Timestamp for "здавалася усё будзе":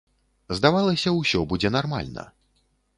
0.59-1.75